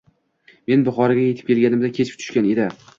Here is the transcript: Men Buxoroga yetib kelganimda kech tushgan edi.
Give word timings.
Men 0.71 0.85
Buxoroga 0.89 1.27
yetib 1.27 1.53
kelganimda 1.55 1.95
kech 2.01 2.17
tushgan 2.19 2.53
edi. 2.57 2.73